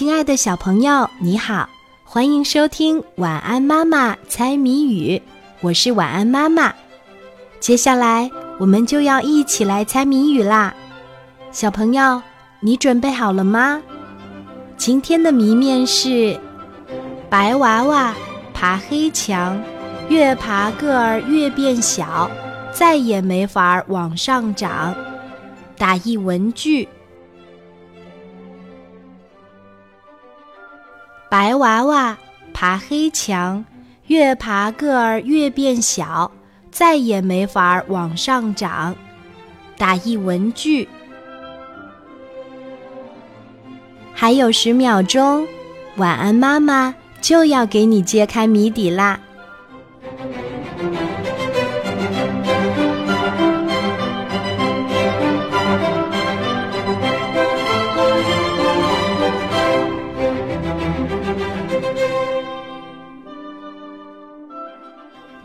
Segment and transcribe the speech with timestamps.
[0.00, 1.68] 亲爱的小朋友，你好，
[2.04, 5.18] 欢迎收听《晚安妈妈猜谜语》，
[5.60, 6.72] 我是晚安妈妈。
[7.60, 10.72] 接下来我们就要一起来猜谜语啦，
[11.52, 12.22] 小朋友，
[12.60, 13.82] 你准备好了吗？
[14.78, 16.40] 今天的谜面是：
[17.28, 18.14] 白娃娃
[18.54, 19.62] 爬黑墙，
[20.08, 22.30] 越爬个儿越变小，
[22.72, 24.94] 再也没法往上长。
[25.76, 26.88] 打一文具。
[31.30, 32.18] 白娃娃
[32.52, 33.64] 爬黑墙，
[34.08, 36.28] 越爬个儿越变小，
[36.72, 38.96] 再也没法往上长。
[39.78, 40.88] 打一文具。
[44.12, 45.46] 还有十秒钟，
[45.98, 49.20] 晚安妈妈就要给你揭开谜底啦。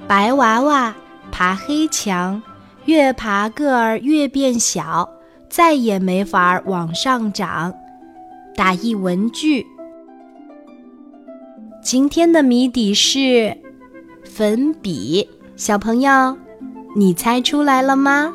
[0.07, 0.95] 白娃娃
[1.31, 2.41] 爬黑墙，
[2.85, 5.09] 越爬个儿越变小，
[5.49, 7.73] 再也没法往上长。
[8.55, 9.65] 打一文具。
[11.81, 13.57] 今天的谜底是
[14.23, 16.37] 粉笔，小朋友，
[16.95, 18.33] 你猜出来了吗？